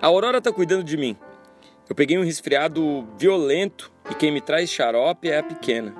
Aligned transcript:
A 0.00 0.06
Aurora 0.06 0.40
tá 0.40 0.52
cuidando 0.52 0.84
de 0.84 0.96
mim. 0.96 1.16
Eu 1.88 1.94
peguei 1.94 2.16
um 2.16 2.22
resfriado 2.22 3.04
violento 3.18 3.90
e 4.08 4.14
quem 4.14 4.30
me 4.30 4.40
traz 4.40 4.70
xarope 4.70 5.28
é 5.28 5.38
a 5.38 5.42
pequena. 5.42 5.92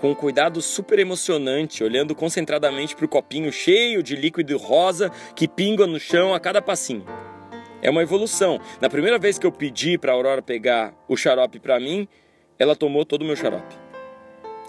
Com 0.00 0.10
um 0.10 0.14
cuidado 0.14 0.60
super 0.60 0.98
emocionante, 0.98 1.84
olhando 1.84 2.16
concentradamente 2.16 2.96
para 2.96 3.04
o 3.04 3.08
copinho 3.08 3.52
cheio 3.52 4.02
de 4.02 4.16
líquido 4.16 4.58
rosa 4.58 5.12
que 5.36 5.46
pinga 5.46 5.86
no 5.86 6.00
chão 6.00 6.34
a 6.34 6.40
cada 6.40 6.60
passinho. 6.60 7.04
É 7.80 7.88
uma 7.88 8.02
evolução. 8.02 8.60
Na 8.80 8.90
primeira 8.90 9.20
vez 9.20 9.38
que 9.38 9.46
eu 9.46 9.52
pedi 9.52 9.96
para 9.96 10.10
a 10.10 10.16
Aurora 10.16 10.42
pegar 10.42 10.92
o 11.06 11.16
xarope 11.16 11.60
para 11.60 11.78
mim, 11.78 12.08
ela 12.58 12.74
tomou 12.74 13.04
todo 13.04 13.22
o 13.22 13.24
meu 13.24 13.36
xarope. 13.36 13.87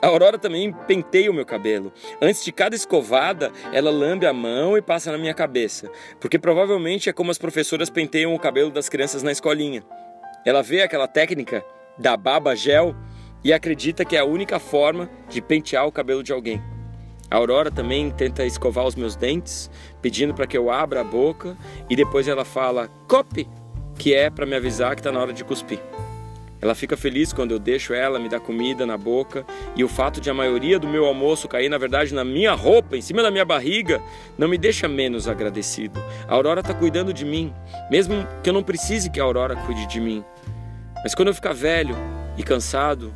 A 0.02 0.07
Aurora 0.07 0.39
também 0.39 0.71
penteia 0.88 1.29
o 1.29 1.34
meu 1.34 1.45
cabelo. 1.45 1.91
Antes 2.21 2.43
de 2.43 2.54
cada 2.54 2.75
escovada, 2.75 3.52
ela 3.73 3.91
lambe 3.91 4.25
a 4.25 4.31
mão 4.31 4.77
e 4.77 4.81
passa 4.81 5.11
na 5.11 5.18
minha 5.18 5.34
cabeça, 5.34 5.91
porque 6.21 6.39
provavelmente 6.39 7.09
é 7.09 7.13
como 7.13 7.31
as 7.31 7.38
professoras 7.38 7.89
penteiam 7.89 8.34
o 8.34 8.39
cabelo 8.39 8.71
das 8.71 8.88
crianças 8.88 9.23
na 9.23 9.31
escolinha. 9.31 9.84
Ela 10.45 10.63
vê 10.63 10.81
aquela 10.81 11.07
técnica 11.07 11.66
da 11.98 12.16
baba 12.16 12.55
gel 12.55 12.95
e 13.43 13.52
acredita 13.52 14.05
que 14.05 14.16
é 14.16 14.20
a 14.20 14.26
única 14.26 14.57
forma 14.57 15.09
de 15.27 15.41
pentear 15.41 15.85
o 15.85 15.91
cabelo 15.91 16.23
de 16.23 16.31
alguém. 16.31 16.62
A 17.29 17.35
Aurora 17.35 17.70
também 17.70 18.09
tenta 18.09 18.45
escovar 18.45 18.85
os 18.85 18.95
meus 18.95 19.18
dentes, 19.18 19.70
pedindo 20.02 20.34
para 20.34 20.48
que 20.48 20.57
eu 20.57 20.71
abra 20.71 21.02
a 21.02 21.04
boca 21.04 21.57
e 21.90 21.95
depois 21.95 22.27
ela 22.27 22.45
fala 22.45 22.88
"cop", 23.07 23.48
que 23.98 24.16
é 24.16 24.29
para 24.29 24.45
me 24.45 24.55
avisar 24.55 24.95
que 24.95 25.02
está 25.02 25.12
na 25.12 25.20
hora 25.20 25.34
de 25.34 25.43
cuspir. 25.43 25.79
Ela 26.62 26.76
fica 26.76 26.98
feliz 26.98 27.31
quando 27.31 27.52
eu 27.52 27.59
deixo 27.59 27.94
ela 27.94 28.20
me 28.20 28.27
dar 28.27 28.41
comida 28.41 28.86
na 28.86 28.98
boca 28.98 29.45
e 29.76 29.84
o 29.84 29.88
fato 29.88 30.20
de 30.20 30.30
a 30.30 30.34
maioria 30.34 30.77
do 30.77 30.88
meu 30.88 31.05
almoço 31.05 31.48
cair, 31.48 31.70
na 31.70 31.77
verdade, 31.77 32.13
na 32.13 32.26
minha 32.26 32.54
roupa, 32.54 32.98
em 32.98 33.02
cima 33.02 33.23
da 33.23 33.32
minha 33.32 33.45
barriga, 33.45 34.02
não 34.38 34.48
me 34.48 34.58
deixa 34.58 34.88
menos 34.88 35.27
agradecido. 35.27 35.99
A 36.27 36.34
Aurora 36.34 36.59
está 36.59 36.73
cuidando 36.73 37.13
de 37.13 37.23
mim, 37.23 37.54
mesmo 37.90 38.16
que 38.44 38.49
eu 38.49 38.54
não 38.54 38.63
precise 38.63 39.09
que 39.09 39.20
a 39.20 39.23
Aurora 39.23 39.55
cuide 39.66 39.88
de 39.88 40.02
mim. 40.02 40.23
Mas 41.02 41.16
quando 41.16 41.30
eu 41.30 41.34
ficar 41.34 41.54
velho 41.54 41.95
e 42.37 42.43
cansado 42.43 43.13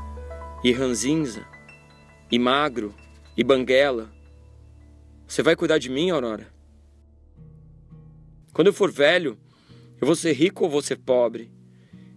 e 0.63 0.71
ranzinza 0.71 1.45
e 2.31 2.39
magro 2.39 2.93
e 3.35 3.43
banguela, 3.43 4.09
você 5.27 5.43
vai 5.43 5.55
cuidar 5.55 5.79
de 5.79 5.89
mim, 5.89 6.11
Aurora? 6.11 6.47
Quando 8.53 8.67
eu 8.67 8.73
for 8.73 8.89
velho, 8.89 9.37
eu 9.99 10.07
vou 10.07 10.15
ser 10.15 10.31
rico 10.31 10.63
ou 10.63 10.69
vou 10.69 10.81
ser 10.81 10.97
pobre? 10.97 11.51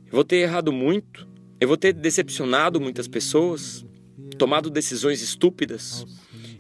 Eu 0.07 0.13
vou 0.13 0.25
ter 0.25 0.37
errado 0.37 0.73
muito, 0.73 1.27
eu 1.61 1.67
vou 1.67 1.77
ter 1.77 1.93
decepcionado 1.93 2.81
muitas 2.81 3.09
pessoas, 3.09 3.85
tomado 4.39 4.71
decisões 4.71 5.21
estúpidas. 5.21 6.07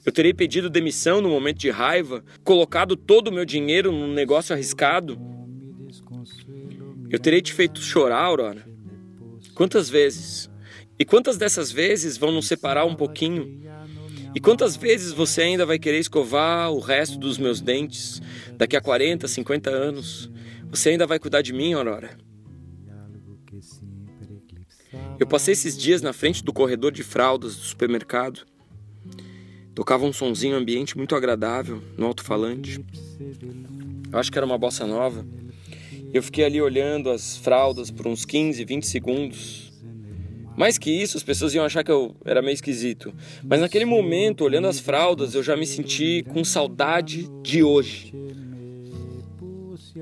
Eu 0.04 0.12
terei 0.12 0.34
pedido 0.34 0.68
demissão 0.68 1.20
no 1.20 1.28
momento 1.28 1.58
de 1.58 1.70
raiva, 1.70 2.24
colocado 2.42 2.96
todo 2.96 3.28
o 3.28 3.32
meu 3.32 3.44
dinheiro 3.44 3.92
num 3.92 4.12
negócio 4.12 4.54
arriscado. 4.54 5.18
Eu 7.08 7.18
terei 7.18 7.40
te 7.40 7.52
feito 7.52 7.80
chorar, 7.80 8.22
Aurora. 8.22 8.66
Quantas 9.54 9.88
vezes? 9.88 10.50
E 10.98 11.04
quantas 11.04 11.36
dessas 11.36 11.70
vezes 11.70 12.16
vão 12.16 12.32
nos 12.32 12.46
separar 12.46 12.84
um 12.84 12.96
pouquinho? 12.96 13.60
E 14.34 14.40
quantas 14.40 14.76
vezes 14.76 15.12
você 15.12 15.42
ainda 15.42 15.64
vai 15.64 15.78
querer 15.78 15.98
escovar 15.98 16.70
o 16.72 16.80
resto 16.80 17.18
dos 17.18 17.38
meus 17.38 17.60
dentes 17.60 18.20
daqui 18.56 18.76
a 18.76 18.80
40, 18.80 19.26
50 19.28 19.70
anos? 19.70 20.30
Você 20.68 20.90
ainda 20.90 21.06
vai 21.06 21.18
cuidar 21.18 21.42
de 21.42 21.52
mim, 21.52 21.72
Aurora? 21.72 22.18
Eu 25.18 25.26
passei 25.26 25.52
esses 25.52 25.76
dias 25.76 26.02
na 26.02 26.12
frente 26.12 26.44
do 26.44 26.52
corredor 26.52 26.92
de 26.92 27.02
fraldas 27.02 27.56
do 27.56 27.62
supermercado. 27.62 28.46
Tocava 29.74 30.04
um 30.04 30.12
sonzinho 30.12 30.56
ambiente 30.56 30.96
muito 30.96 31.14
agradável 31.14 31.82
no 31.96 32.06
alto-falante. 32.06 32.84
Eu 34.10 34.18
acho 34.18 34.32
que 34.32 34.38
era 34.38 34.46
uma 34.46 34.56
bossa 34.56 34.86
nova. 34.86 35.26
Eu 36.12 36.22
fiquei 36.22 36.44
ali 36.44 36.62
olhando 36.62 37.10
as 37.10 37.36
fraldas 37.36 37.90
por 37.90 38.06
uns 38.06 38.24
15, 38.24 38.64
20 38.64 38.86
segundos. 38.86 39.72
Mais 40.56 40.78
que 40.78 40.90
isso, 40.90 41.18
as 41.18 41.22
pessoas 41.22 41.52
iam 41.52 41.64
achar 41.64 41.84
que 41.84 41.90
eu 41.90 42.16
era 42.24 42.40
meio 42.40 42.54
esquisito. 42.54 43.12
Mas 43.44 43.60
naquele 43.60 43.84
momento, 43.84 44.44
olhando 44.44 44.68
as 44.68 44.80
fraldas, 44.80 45.34
eu 45.34 45.42
já 45.42 45.54
me 45.54 45.66
senti 45.66 46.24
com 46.28 46.42
saudade 46.42 47.28
de 47.42 47.62
hoje. 47.62 48.14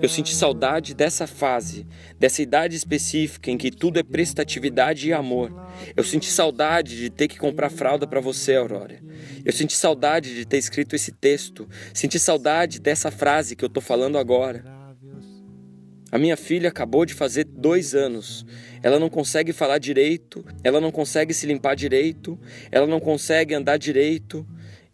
Eu 0.03 0.09
senti 0.09 0.35
saudade 0.35 0.95
dessa 0.95 1.27
fase, 1.27 1.87
dessa 2.19 2.43
idade 2.43 2.75
específica 2.75 3.51
em 3.51 3.57
que 3.57 3.71
tudo 3.71 3.99
é 3.99 4.03
prestatividade 4.03 5.09
e 5.09 5.13
amor. 5.13 5.53
Eu 5.97 6.03
senti 6.03 6.31
saudade 6.31 6.97
de 6.97 7.11
ter 7.11 7.29
que 7.29 7.39
comprar 7.39 7.71
fralda 7.71 8.07
para 8.07 8.21
você, 8.21 8.57
Aurora. 8.57 9.01
Eu 9.45 9.53
senti 9.53 9.75
saudade 9.75 10.35
de 10.35 10.45
ter 10.45 10.59
escrito 10.59 10.97
esse 10.97 11.13
texto. 11.13 11.69
Senti 11.93 12.19
saudade 12.19 12.81
dessa 12.81 13.11
frase 13.11 13.55
que 13.55 13.65
eu 13.65 13.69
tô 13.69 13.81
falando 13.81 14.19
agora. 14.19 14.65
A 16.11 16.19
minha 16.19 16.37
filha 16.37 16.69
acabou 16.69 17.05
de 17.05 17.15
fazer 17.15 17.45
dois 17.45 17.95
anos. 17.95 18.47
Ela 18.83 18.99
não 18.99 19.09
consegue 19.09 19.53
falar 19.53 19.79
direito, 19.79 20.45
ela 20.63 20.81
não 20.81 20.93
consegue 20.93 21.35
se 21.35 21.47
limpar 21.47 21.75
direito, 21.75 22.39
ela 22.71 22.87
não 22.87 23.01
consegue 23.01 23.55
andar 23.55 23.77
direito. 23.77 24.47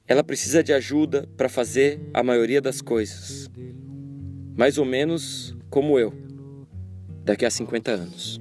Ela 0.07 0.25
precisa 0.25 0.63
de 0.63 0.73
ajuda 0.73 1.29
para 1.37 1.49
fazer 1.49 2.01
a 2.13 2.23
maioria 2.23 2.61
das 2.61 2.81
coisas 2.81 3.51
mais 4.61 4.77
ou 4.77 4.85
menos 4.85 5.57
como 5.71 5.99
eu, 5.99 6.13
daqui 7.25 7.47
a 7.47 7.51
50 7.51 7.93
anos. 7.93 8.39